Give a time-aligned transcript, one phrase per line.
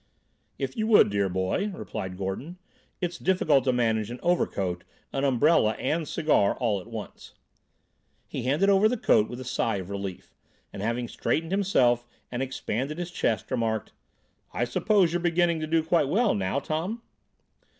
[0.57, 2.57] "If you would, dear boy," replied Gordon.
[3.01, 7.35] "It's difficult to manage an overcoat, an umbrella and cigar all at once."
[8.27, 10.33] He handed over the coat with a sigh of relief,
[10.73, 13.91] and having straightened himself and expanded his chest, remarked:
[14.51, 17.03] "I suppose you're beginning to do quite well now, Tom?"